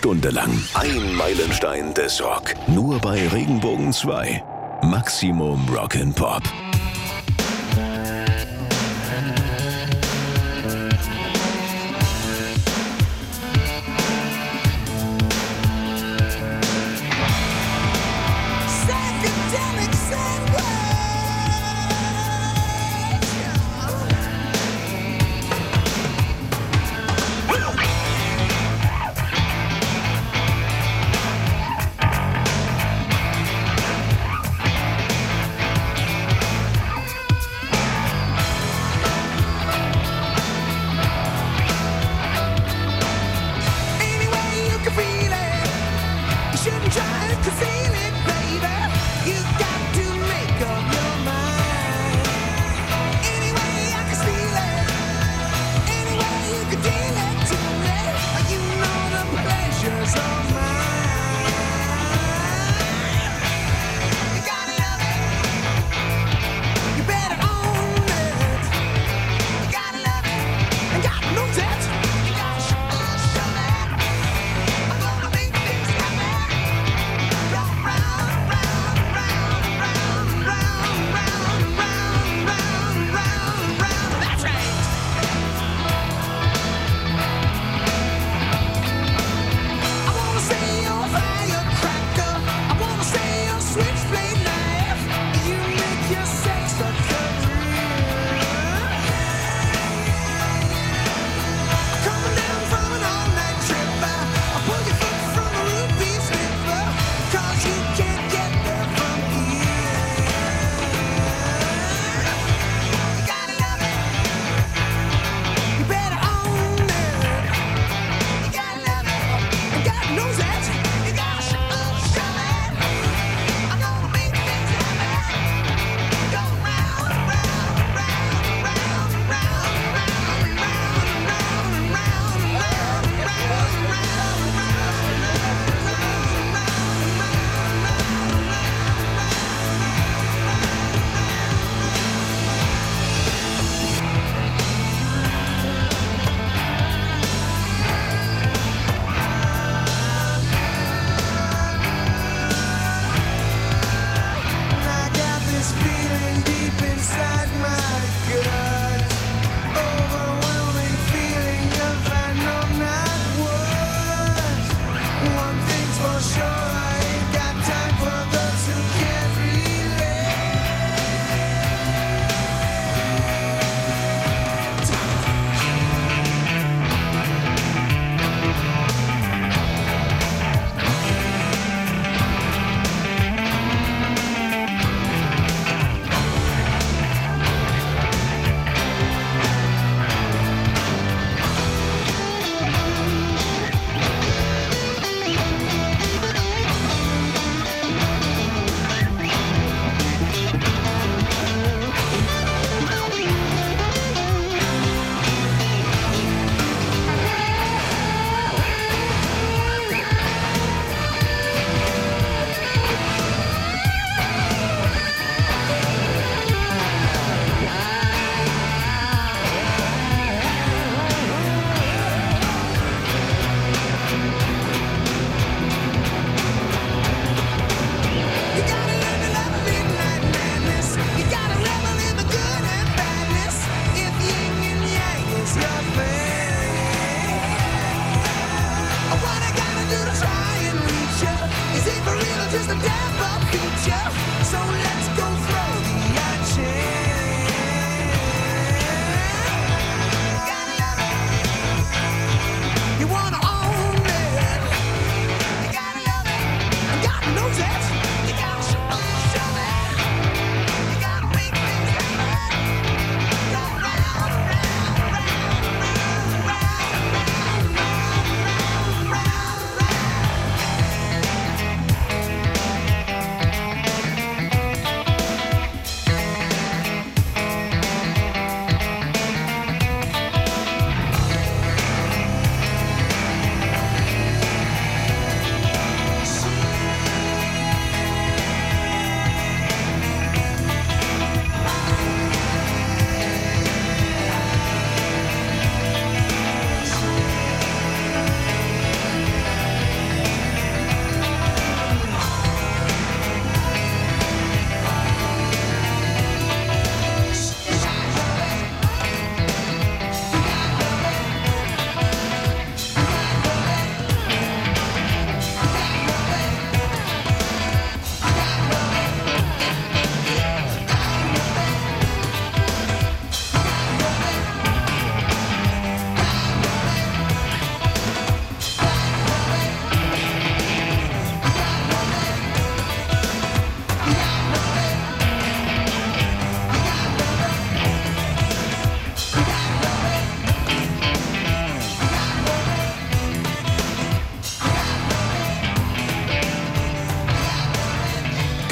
Stunde 0.00 0.30
lang. 0.30 0.50
Ein 0.72 1.14
Meilenstein 1.14 1.92
des 1.92 2.24
Rock. 2.24 2.54
Nur 2.68 2.98
bei 3.00 3.28
Regenbogen 3.28 3.92
2. 3.92 4.42
Maximum 4.80 5.68
Rock'n'Pop. 5.68 6.40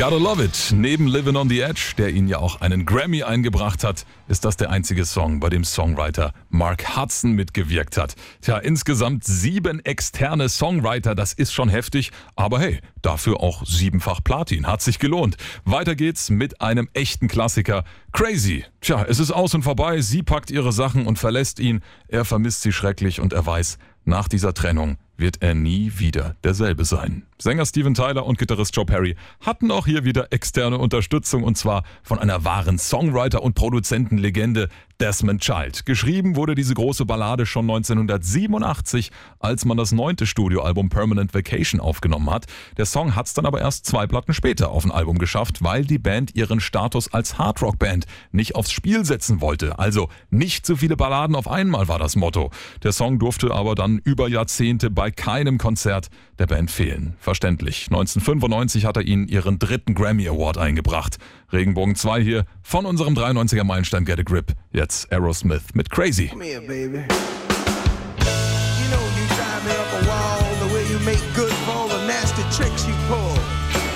Gotta 0.09 0.25
Love 0.25 0.43
It. 0.43 0.73
Neben 0.75 1.07
Living 1.07 1.37
on 1.37 1.51
the 1.51 1.61
Edge, 1.61 1.93
der 1.99 2.09
ihn 2.09 2.29
ja 2.29 2.39
auch 2.39 2.63
einen 2.63 2.87
Grammy 2.87 3.25
eingebracht 3.25 3.85
hat, 3.85 4.07
ist 4.27 4.47
das 4.47 4.57
der 4.57 4.71
einzige 4.71 5.05
Song, 5.05 5.39
bei 5.39 5.51
dem 5.51 5.65
Songwriter 5.65 6.33
Mark 6.49 6.97
Hudson 6.97 7.33
mitgewirkt 7.33 7.99
hat. 7.99 8.15
Tja, 8.41 8.57
insgesamt 8.57 9.25
sieben 9.25 9.85
externe 9.85 10.49
Songwriter, 10.49 11.15
das 11.15 11.35
ist 11.35 11.53
schon 11.53 11.69
heftig, 11.69 12.11
aber 12.37 12.59
hey, 12.59 12.81
dafür 13.03 13.41
auch 13.41 13.67
siebenfach 13.67 14.25
Platin, 14.25 14.67
hat 14.67 14.81
sich 14.81 14.99
gelohnt. 14.99 15.37
Weiter 15.67 15.95
geht's 15.95 16.31
mit 16.31 16.63
einem 16.63 16.89
echten 16.95 17.29
Klassiker, 17.29 17.85
Crazy. 18.13 18.65
Tja, 18.81 19.05
es 19.07 19.19
ist 19.19 19.31
aus 19.31 19.53
und 19.53 19.63
vorbei, 19.63 20.01
sie 20.01 20.23
packt 20.23 20.51
ihre 20.51 20.73
Sachen 20.73 21.07
und 21.07 21.19
verlässt 21.19 21.61
ihn, 21.61 21.83
er 22.07 22.25
vermisst 22.25 22.63
sie 22.63 22.73
schrecklich 22.73 23.21
und 23.21 23.35
er 23.35 23.45
weiß, 23.45 23.77
nach 24.07 24.27
dieser 24.27 24.55
Trennung 24.55 24.97
wird 25.19 25.43
er 25.43 25.55
nie 25.55 25.93
wieder 25.97 26.37
derselbe 26.45 26.85
sein. 26.85 27.25
Sänger 27.41 27.67
Steven 27.67 27.95
Tyler 27.95 28.25
und 28.25 28.39
Gitarrist 28.39 28.75
Joe 28.75 28.87
Perry 28.87 29.17
hatten 29.41 29.71
auch 29.71 29.87
hier 29.87 30.05
wieder 30.05 30.33
externe 30.33 30.79
Unterstützung 30.79 31.45
und 31.45 31.59
zwar 31.59 31.85
von 32.03 32.19
einer 32.19 32.45
wahren 32.45 32.79
Songwriter 32.79 33.43
und 33.43 33.55
Produzentenlegende 33.55 34.69
Desmond 35.01 35.41
Child. 35.41 35.87
Geschrieben 35.87 36.35
wurde 36.35 36.57
diese 36.57 36.75
große 36.75 37.05
Ballade 37.05 37.47
schon 37.47 37.71
1987, 37.71 39.13
als 39.39 39.65
man 39.65 39.77
das 39.77 39.93
neunte 39.93 40.27
Studioalbum 40.27 40.89
Permanent 40.89 41.33
Vacation 41.35 41.81
aufgenommen 41.81 42.29
hat. 42.31 42.47
Der 42.77 42.87
Song 42.87 43.15
hat 43.15 43.27
es 43.27 43.35
dann 43.35 43.47
aber 43.47 43.61
erst 43.61 43.87
zwei 43.87 44.09
Platten 44.09 44.35
später 44.35 44.71
auf 44.71 44.85
ein 44.85 44.91
Album 44.91 45.19
geschafft, 45.19 45.63
weil 45.63 45.85
die 45.85 45.99
Band 45.99 46.35
ihren 46.35 46.59
Status 46.59 47.13
als 47.13 47.39
Hardrock-Band 47.39 48.07
nicht 48.33 48.57
aufs 48.57 48.73
Spiel 48.73 49.05
setzen 49.05 49.41
wollte. 49.41 49.79
Also 49.79 50.09
nicht 50.31 50.67
zu 50.67 50.77
viele 50.77 50.97
Balladen 50.97 51.37
auf 51.37 51.49
einmal 51.49 51.87
war 51.87 52.01
das 52.01 52.17
Motto. 52.17 52.51
Der 52.83 52.91
Song 52.91 53.21
durfte 53.21 53.53
aber 53.53 53.77
dann 53.77 53.99
über 53.99 54.29
Jahrzehnte 54.29 54.91
bei 54.91 55.08
keinem 55.11 55.59
Konzert 55.59 56.09
der 56.39 56.47
Band 56.47 56.71
fehlen. 56.71 57.17
Verständlich. 57.21 57.87
1995 57.89 58.85
hat 58.85 58.97
er 58.97 59.03
ihnen 59.03 59.29
ihren 59.29 59.59
dritten 59.59 59.95
Grammy 59.95 60.29
Award 60.29 60.59
eingebracht. 60.59 61.19
Regenbogen 61.53 61.95
2 61.95 62.23
hier 62.23 62.45
von 62.63 62.87
unserem 62.87 63.15
93er 63.15 63.65
Meilenstein 63.65 64.05
Get 64.05 64.19
a 64.19 64.23
Grip. 64.23 64.53
Jetzt 64.73 65.11
Aerosmith 65.13 65.75
mit 65.75 65.91
Crazy. 65.91 66.31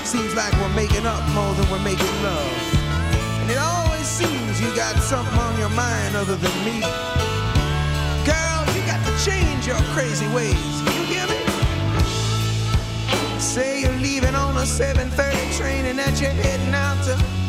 Seems 0.05 0.35
like 0.35 0.53
we're 0.61 0.69
making 0.75 1.07
up 1.07 1.27
more 1.33 1.55
than 1.55 1.71
we're 1.71 1.83
making 1.83 2.23
love. 2.23 2.53
And 3.41 3.51
it 3.51 3.57
always 3.57 4.07
seems 4.07 4.61
you 4.61 4.69
got 4.77 4.95
something 5.03 5.39
on 5.39 5.59
your 5.59 5.71
mind 5.71 6.15
other 6.17 6.37
than 6.37 6.53
me. 6.67 6.81
Girl, 8.27 8.52
change 9.25 9.69
your 9.69 9.77
crazy 9.95 10.27
ways. 10.29 10.83
You 10.83 11.05
hear 11.05 11.27
me? 11.29 11.39
Say 13.39 13.83
you're 13.83 14.01
leaving 14.01 14.35
on 14.35 14.57
a 14.57 14.67
7:30 14.67 15.57
train 15.57 15.85
and 15.87 15.99
that 15.99 16.21
you're 16.21 16.31
heading 16.31 16.75
out 16.75 16.99
to 17.05 17.42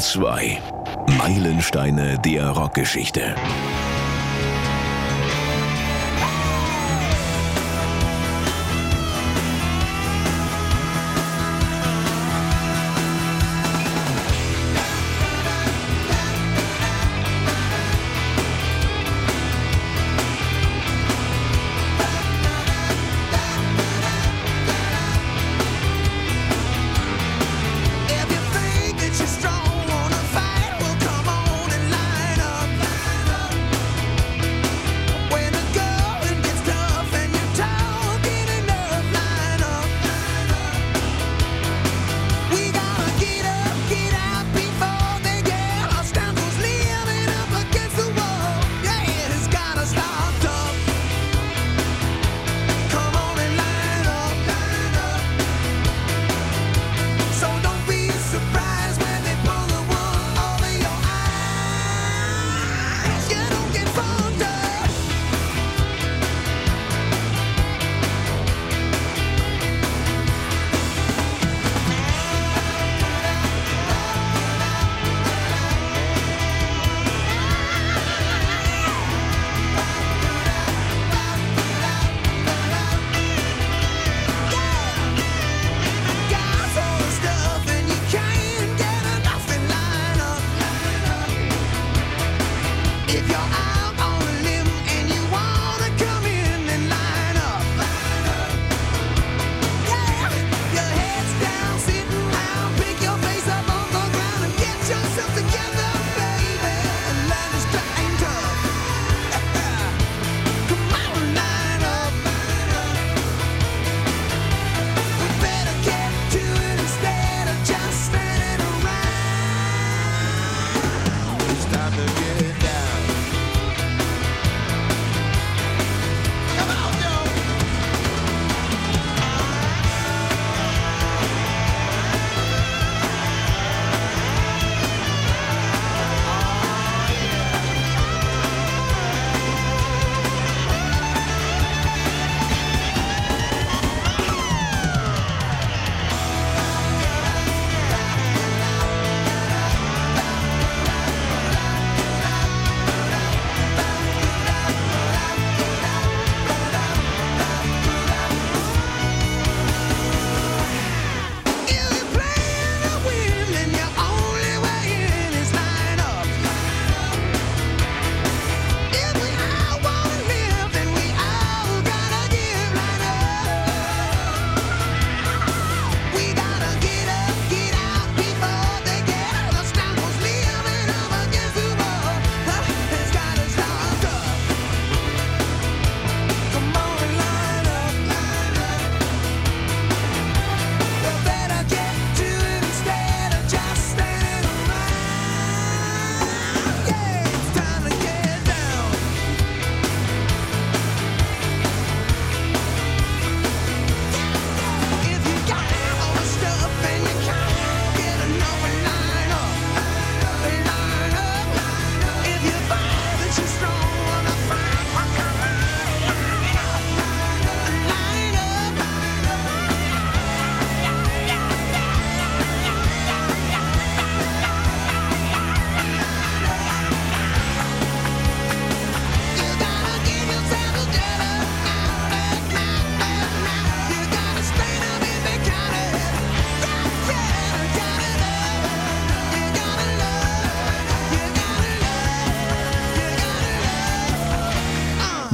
2. 0.00 0.58
Meilensteine 1.18 2.18
der 2.18 2.48
Rockgeschichte. 2.50 3.34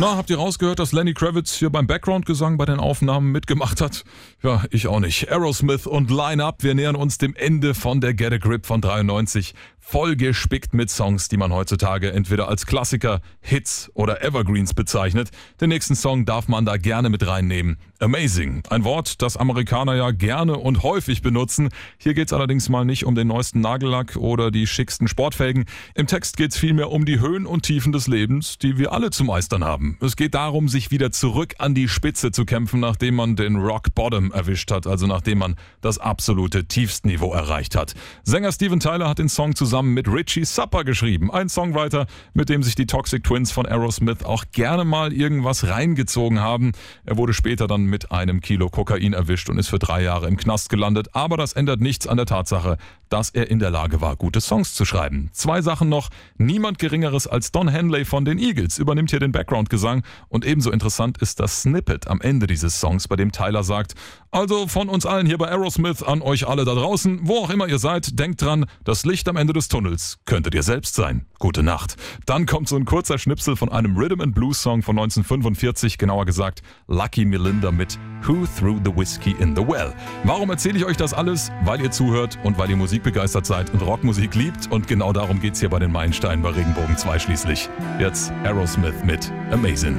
Na, 0.06 0.16
habt 0.16 0.30
ihr 0.30 0.36
rausgehört, 0.36 0.78
dass 0.78 0.92
Lenny 0.92 1.14
Kravitz 1.14 1.52
hier 1.56 1.68
beim 1.68 1.88
Background-Gesang 1.88 2.58
bei 2.58 2.64
den 2.64 2.78
Aufnahmen 2.78 3.32
mitgemacht 3.32 3.80
hat? 3.80 4.04
Ja, 4.40 4.62
ich 4.70 4.86
auch 4.86 5.00
nicht. 5.00 5.32
Aerosmith 5.32 5.88
und 5.88 6.12
Line 6.12 6.44
Up, 6.44 6.62
wir 6.62 6.76
nähern 6.76 6.94
uns 6.94 7.18
dem 7.18 7.34
Ende 7.34 7.74
von 7.74 8.00
der 8.00 8.14
Get 8.14 8.32
a 8.32 8.38
Grip 8.38 8.66
von 8.66 8.80
93 8.80 9.54
vollgespickt 9.88 10.74
mit 10.74 10.90
Songs, 10.90 11.28
die 11.28 11.36
man 11.36 11.52
heutzutage 11.52 12.12
entweder 12.12 12.48
als 12.48 12.66
Klassiker, 12.66 13.20
Hits 13.40 13.88
oder 13.94 14.20
Evergreens 14.20 14.74
bezeichnet. 14.74 15.30
Den 15.60 15.68
nächsten 15.68 15.94
Song 15.94 16.24
darf 16.24 16.48
man 16.48 16.64
da 16.64 16.76
gerne 16.76 17.08
mit 17.08 17.24
reinnehmen. 17.24 17.76
Amazing, 18.00 18.64
ein 18.68 18.82
Wort, 18.82 19.22
das 19.22 19.36
Amerikaner 19.36 19.94
ja 19.94 20.10
gerne 20.10 20.56
und 20.56 20.82
häufig 20.82 21.22
benutzen. 21.22 21.68
Hier 21.98 22.14
geht 22.14 22.26
es 22.26 22.32
allerdings 22.32 22.68
mal 22.68 22.84
nicht 22.84 23.06
um 23.06 23.14
den 23.14 23.28
neuesten 23.28 23.60
Nagellack 23.60 24.16
oder 24.16 24.50
die 24.50 24.66
schicksten 24.66 25.06
Sportfelgen. 25.06 25.66
Im 25.94 26.08
Text 26.08 26.36
geht 26.36 26.50
es 26.50 26.58
vielmehr 26.58 26.90
um 26.90 27.04
die 27.04 27.20
Höhen 27.20 27.46
und 27.46 27.62
Tiefen 27.62 27.92
des 27.92 28.08
Lebens, 28.08 28.58
die 28.58 28.78
wir 28.78 28.92
alle 28.92 29.10
zu 29.10 29.22
meistern 29.22 29.62
haben. 29.62 29.98
Es 30.00 30.16
geht 30.16 30.34
darum, 30.34 30.68
sich 30.68 30.90
wieder 30.90 31.12
zurück 31.12 31.54
an 31.58 31.76
die 31.76 31.88
Spitze 31.88 32.32
zu 32.32 32.44
kämpfen, 32.44 32.80
nachdem 32.80 33.14
man 33.14 33.36
den 33.36 33.54
Rock 33.54 33.94
Bottom 33.94 34.32
erwischt 34.32 34.72
hat, 34.72 34.88
also 34.88 35.06
nachdem 35.06 35.38
man 35.38 35.54
das 35.80 35.98
absolute 35.98 36.66
Tiefstniveau 36.66 37.32
erreicht 37.32 37.76
hat. 37.76 37.94
Sänger 38.24 38.50
Steven 38.50 38.80
Tyler 38.80 39.08
hat 39.08 39.20
den 39.20 39.28
Song 39.28 39.54
zusammen 39.54 39.75
zusammen 39.76 39.92
mit 39.92 40.08
Richie 40.08 40.46
Supper 40.46 40.84
geschrieben. 40.84 41.30
Ein 41.30 41.50
Songwriter, 41.50 42.06
mit 42.32 42.48
dem 42.48 42.62
sich 42.62 42.76
die 42.76 42.86
Toxic 42.86 43.22
Twins 43.22 43.52
von 43.52 43.66
Aerosmith 43.66 44.24
auch 44.24 44.46
gerne 44.52 44.86
mal 44.86 45.12
irgendwas 45.12 45.68
reingezogen 45.68 46.40
haben. 46.40 46.72
Er 47.04 47.18
wurde 47.18 47.34
später 47.34 47.66
dann 47.66 47.84
mit 47.84 48.10
einem 48.10 48.40
Kilo 48.40 48.70
Kokain 48.70 49.12
erwischt 49.12 49.50
und 49.50 49.58
ist 49.58 49.68
für 49.68 49.78
drei 49.78 50.02
Jahre 50.02 50.28
im 50.28 50.38
Knast 50.38 50.70
gelandet. 50.70 51.08
Aber 51.12 51.36
das 51.36 51.52
ändert 51.52 51.82
nichts 51.82 52.06
an 52.06 52.16
der 52.16 52.24
Tatsache, 52.24 52.78
dass 53.10 53.28
er 53.30 53.50
in 53.50 53.58
der 53.58 53.70
Lage 53.70 54.00
war, 54.00 54.16
gute 54.16 54.40
Songs 54.40 54.72
zu 54.74 54.86
schreiben. 54.86 55.28
Zwei 55.32 55.60
Sachen 55.60 55.90
noch. 55.90 56.08
Niemand 56.38 56.78
Geringeres 56.78 57.26
als 57.26 57.52
Don 57.52 57.68
Henley 57.68 58.06
von 58.06 58.24
den 58.24 58.38
Eagles 58.38 58.78
übernimmt 58.78 59.10
hier 59.10 59.20
den 59.20 59.32
Background-Gesang. 59.32 60.04
Und 60.28 60.46
ebenso 60.46 60.70
interessant 60.70 61.18
ist 61.18 61.38
das 61.38 61.62
Snippet 61.62 62.08
am 62.08 62.22
Ende 62.22 62.46
dieses 62.46 62.80
Songs, 62.80 63.08
bei 63.08 63.16
dem 63.16 63.30
Tyler 63.30 63.62
sagt, 63.62 63.94
also 64.30 64.66
von 64.66 64.88
uns 64.88 65.06
allen 65.06 65.26
hier 65.26 65.38
bei 65.38 65.48
Aerosmith 65.48 66.02
an 66.02 66.20
euch 66.20 66.48
alle 66.48 66.64
da 66.64 66.74
draußen, 66.74 67.20
wo 67.22 67.38
auch 67.38 67.50
immer 67.50 67.68
ihr 67.68 67.78
seid, 67.78 68.18
denkt 68.18 68.42
dran, 68.42 68.66
das 68.84 69.04
Licht 69.04 69.28
am 69.28 69.36
Ende 69.36 69.52
des 69.52 69.65
Tunnels 69.68 70.18
könntet 70.24 70.54
ihr 70.54 70.62
selbst 70.62 70.94
sein. 70.94 71.26
Gute 71.38 71.62
Nacht. 71.62 71.96
Dann 72.24 72.46
kommt 72.46 72.68
so 72.68 72.76
ein 72.76 72.84
kurzer 72.84 73.18
Schnipsel 73.18 73.56
von 73.56 73.70
einem 73.70 73.96
Rhythm 73.96 74.20
and 74.20 74.34
Blues 74.34 74.62
Song 74.62 74.82
von 74.82 74.98
1945, 74.98 75.98
genauer 75.98 76.24
gesagt 76.24 76.62
Lucky 76.88 77.24
Melinda 77.24 77.70
mit 77.70 77.98
Who 78.26 78.46
Threw 78.58 78.78
the 78.84 78.94
Whiskey 78.96 79.34
in 79.38 79.54
the 79.54 79.62
Well. 79.62 79.92
Warum 80.24 80.50
erzähle 80.50 80.78
ich 80.78 80.84
euch 80.84 80.96
das 80.96 81.12
alles? 81.12 81.50
Weil 81.64 81.80
ihr 81.80 81.90
zuhört 81.90 82.38
und 82.44 82.58
weil 82.58 82.70
ihr 82.70 82.76
musikbegeistert 82.76 83.46
seid 83.46 83.70
und 83.70 83.82
Rockmusik 83.82 84.34
liebt 84.34 84.70
und 84.70 84.88
genau 84.88 85.12
darum 85.12 85.40
geht's 85.40 85.60
hier 85.60 85.68
bei 85.68 85.78
den 85.78 85.92
Meilensteinen 85.92 86.42
bei 86.42 86.50
Regenbogen 86.50 86.96
2 86.96 87.18
schließlich. 87.18 87.68
Jetzt 87.98 88.32
Aerosmith 88.44 89.04
mit 89.04 89.30
Amazing. 89.50 89.96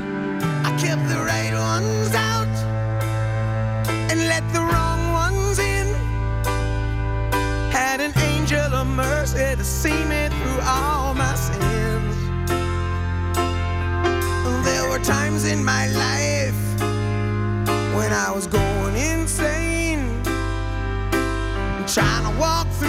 I 0.64 0.72
kept 0.80 1.08
the 1.10 1.18
right 1.18 1.54
ones 1.54 2.16
out 2.16 2.48
and 4.12 4.20
let 4.28 4.44
the 4.54 4.60
wrong 4.60 4.87
mercy 8.98 9.56
to 9.56 9.64
see 9.64 10.04
me 10.06 10.28
through 10.28 10.60
all 10.64 11.14
my 11.14 11.36
sins. 11.36 12.16
There 14.66 14.90
were 14.90 14.98
times 14.98 15.46
in 15.46 15.64
my 15.64 15.88
life 15.90 16.80
when 17.96 18.12
I 18.12 18.32
was 18.34 18.48
going 18.48 18.96
insane, 18.96 20.24
trying 21.86 22.26
to 22.26 22.40
walk 22.40 22.68
through. 22.80 22.87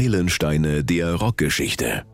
Meilensteine 0.00 0.82
der 0.82 1.16
Rockgeschichte. 1.16 2.04